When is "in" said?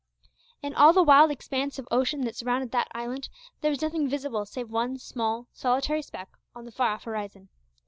0.63-0.73